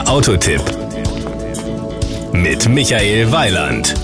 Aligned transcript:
Der 0.00 0.08
Autotipp 0.08 0.62
mit 2.32 2.66
Michael 2.70 3.30
Weiland. 3.32 3.94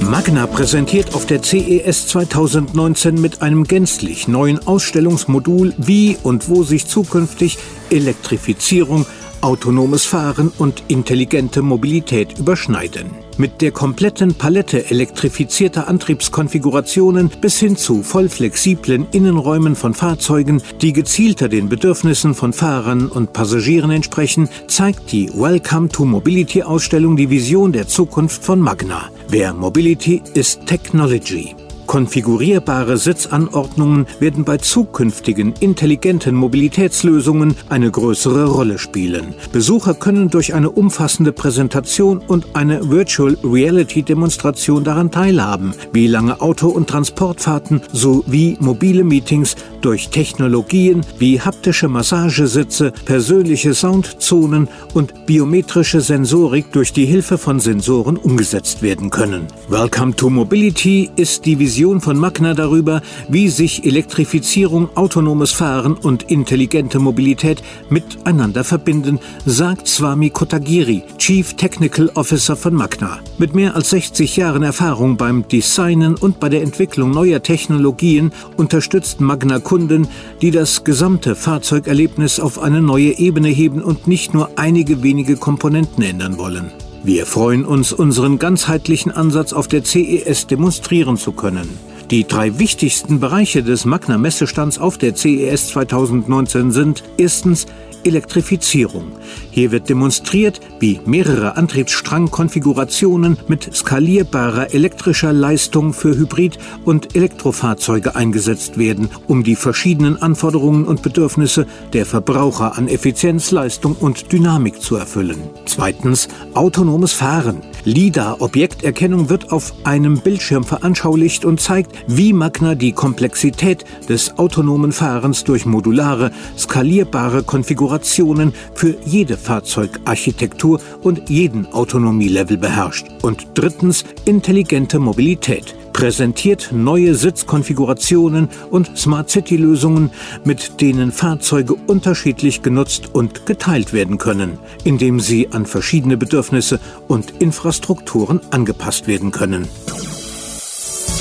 Magna 0.00 0.48
präsentiert 0.48 1.14
auf 1.14 1.26
der 1.26 1.42
CES 1.42 2.08
2019 2.08 3.20
mit 3.20 3.40
einem 3.40 3.62
gänzlich 3.64 4.26
neuen 4.26 4.66
Ausstellungsmodul, 4.66 5.74
wie 5.78 6.16
und 6.24 6.48
wo 6.48 6.64
sich 6.64 6.88
zukünftig 6.88 7.58
Elektrifizierung, 7.88 9.06
autonomes 9.42 10.06
Fahren 10.06 10.50
und 10.58 10.82
intelligente 10.88 11.62
Mobilität 11.62 12.36
überschneiden. 12.36 13.23
Mit 13.36 13.62
der 13.62 13.72
kompletten 13.72 14.34
Palette 14.34 14.90
elektrifizierter 14.90 15.88
Antriebskonfigurationen 15.88 17.30
bis 17.40 17.58
hin 17.58 17.76
zu 17.76 18.04
voll 18.04 18.28
flexiblen 18.28 19.08
Innenräumen 19.10 19.74
von 19.74 19.92
Fahrzeugen, 19.92 20.62
die 20.80 20.92
gezielter 20.92 21.48
den 21.48 21.68
Bedürfnissen 21.68 22.34
von 22.34 22.52
Fahrern 22.52 23.08
und 23.08 23.32
Passagieren 23.32 23.90
entsprechen, 23.90 24.48
zeigt 24.68 25.10
die 25.10 25.30
Welcome 25.34 25.88
to 25.88 26.04
Mobility 26.04 26.62
Ausstellung 26.62 27.16
die 27.16 27.28
Vision 27.28 27.72
der 27.72 27.88
Zukunft 27.88 28.44
von 28.44 28.60
Magna. 28.60 29.10
Wer 29.28 29.52
Mobility 29.52 30.22
ist 30.34 30.66
Technology. 30.66 31.56
Konfigurierbare 31.86 32.96
Sitzanordnungen 32.96 34.06
werden 34.18 34.44
bei 34.44 34.56
zukünftigen 34.56 35.54
intelligenten 35.60 36.34
Mobilitätslösungen 36.34 37.56
eine 37.68 37.90
größere 37.90 38.46
Rolle 38.46 38.78
spielen. 38.78 39.34
Besucher 39.52 39.94
können 39.94 40.30
durch 40.30 40.54
eine 40.54 40.70
umfassende 40.70 41.32
Präsentation 41.32 42.18
und 42.18 42.46
eine 42.54 42.90
Virtual 42.90 43.36
Reality 43.44 44.02
Demonstration 44.02 44.84
daran 44.84 45.10
teilhaben, 45.10 45.74
wie 45.92 46.06
lange 46.06 46.40
Auto- 46.40 46.68
und 46.68 46.88
Transportfahrten 46.88 47.82
sowie 47.92 48.56
mobile 48.60 49.04
Meetings 49.04 49.56
durch 49.80 50.08
Technologien 50.08 51.02
wie 51.18 51.40
haptische 51.40 51.88
Massagesitze, 51.88 52.92
persönliche 53.04 53.74
Soundzonen 53.74 54.68
und 54.94 55.26
biometrische 55.26 56.00
Sensorik 56.00 56.72
durch 56.72 56.92
die 56.92 57.06
Hilfe 57.06 57.38
von 57.38 57.60
Sensoren 57.60 58.16
umgesetzt 58.16 58.82
werden 58.82 59.10
können. 59.10 59.46
Welcome 59.68 60.16
to 60.16 60.30
Mobility 60.30 61.10
ist 61.16 61.44
die 61.44 61.58
Vision 61.58 61.73
Vision 61.74 62.00
von 62.00 62.16
Magna 62.16 62.54
darüber, 62.54 63.02
wie 63.26 63.48
sich 63.48 63.84
Elektrifizierung, 63.84 64.96
autonomes 64.96 65.50
Fahren 65.50 65.94
und 65.94 66.30
intelligente 66.30 67.00
Mobilität 67.00 67.64
miteinander 67.90 68.62
verbinden, 68.62 69.18
sagt 69.44 69.88
Swami 69.88 70.30
Kotagiri, 70.30 71.02
Chief 71.18 71.54
Technical 71.54 72.12
Officer 72.14 72.54
von 72.54 72.74
Magna. 72.74 73.18
Mit 73.38 73.56
mehr 73.56 73.74
als 73.74 73.90
60 73.90 74.36
Jahren 74.36 74.62
Erfahrung 74.62 75.16
beim 75.16 75.48
Designen 75.48 76.14
und 76.14 76.38
bei 76.38 76.48
der 76.48 76.62
Entwicklung 76.62 77.10
neuer 77.10 77.42
Technologien 77.42 78.30
unterstützt 78.56 79.20
Magna 79.20 79.58
Kunden, 79.58 80.06
die 80.42 80.52
das 80.52 80.84
gesamte 80.84 81.34
Fahrzeugerlebnis 81.34 82.38
auf 82.38 82.60
eine 82.60 82.82
neue 82.82 83.18
Ebene 83.18 83.48
heben 83.48 83.82
und 83.82 84.06
nicht 84.06 84.32
nur 84.32 84.50
einige 84.54 85.02
wenige 85.02 85.36
Komponenten 85.36 86.04
ändern 86.04 86.38
wollen. 86.38 86.70
Wir 87.04 87.26
freuen 87.26 87.66
uns, 87.66 87.92
unseren 87.92 88.38
ganzheitlichen 88.38 89.12
Ansatz 89.12 89.52
auf 89.52 89.68
der 89.68 89.84
CES 89.84 90.46
demonstrieren 90.46 91.18
zu 91.18 91.32
können. 91.32 91.68
Die 92.10 92.26
drei 92.26 92.58
wichtigsten 92.58 93.18
Bereiche 93.18 93.62
des 93.62 93.86
Magna 93.86 94.18
Messestands 94.18 94.78
auf 94.78 94.98
der 94.98 95.14
CES 95.14 95.68
2019 95.68 96.70
sind 96.70 97.02
erstens 97.16 97.66
Elektrifizierung. 98.04 99.12
Hier 99.50 99.72
wird 99.72 99.88
demonstriert, 99.88 100.60
wie 100.78 101.00
mehrere 101.06 101.56
Antriebsstrangkonfigurationen 101.56 103.38
mit 103.48 103.74
skalierbarer 103.74 104.74
elektrischer 104.74 105.32
Leistung 105.32 105.92
für 105.94 106.16
Hybrid- 106.16 106.58
und 106.84 107.16
Elektrofahrzeuge 107.16 108.14
eingesetzt 108.14 108.78
werden, 108.78 109.08
um 109.26 109.42
die 109.42 109.56
verschiedenen 109.56 110.20
Anforderungen 110.20 110.84
und 110.84 111.02
Bedürfnisse 111.02 111.66
der 111.94 112.04
Verbraucher 112.04 112.76
an 112.76 112.88
Effizienz, 112.88 113.50
Leistung 113.50 113.96
und 113.98 114.30
Dynamik 114.32 114.80
zu 114.80 114.96
erfüllen. 114.96 115.38
Zweitens 115.64 116.28
autonomes 116.52 117.12
Fahren. 117.12 117.62
LIDAR-Objekterkennung 117.84 119.28
wird 119.28 119.52
auf 119.52 119.74
einem 119.84 120.18
Bildschirm 120.18 120.64
veranschaulicht 120.64 121.44
und 121.44 121.60
zeigt, 121.60 121.92
wie 122.06 122.32
Magna 122.32 122.74
die 122.74 122.92
Komplexität 122.92 123.84
des 124.08 124.38
autonomen 124.38 124.92
Fahrens 124.92 125.44
durch 125.44 125.66
modulare, 125.66 126.30
skalierbare 126.56 127.42
Konfigurationen 127.42 128.54
für 128.74 128.96
jede 129.04 129.36
Fahrzeugarchitektur 129.36 130.80
und 131.02 131.28
jeden 131.28 131.66
Autonomielevel 131.72 132.56
beherrscht. 132.56 133.06
Und 133.22 133.48
drittens 133.54 134.04
intelligente 134.24 134.98
Mobilität 134.98 135.74
präsentiert 135.94 136.70
neue 136.72 137.14
Sitzkonfigurationen 137.14 138.50
und 138.70 138.98
Smart 138.98 139.30
City-Lösungen, 139.30 140.10
mit 140.44 140.82
denen 140.82 141.10
Fahrzeuge 141.10 141.74
unterschiedlich 141.74 142.60
genutzt 142.60 143.14
und 143.14 143.46
geteilt 143.46 143.94
werden 143.94 144.18
können, 144.18 144.58
indem 144.84 145.20
sie 145.20 145.48
an 145.52 145.64
verschiedene 145.64 146.18
Bedürfnisse 146.18 146.78
und 147.08 147.30
Infrastrukturen 147.40 148.40
angepasst 148.50 149.06
werden 149.06 149.30
können. 149.30 149.66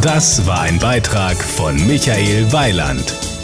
Das 0.00 0.46
war 0.46 0.62
ein 0.62 0.78
Beitrag 0.78 1.36
von 1.36 1.74
Michael 1.86 2.50
Weiland. 2.52 3.39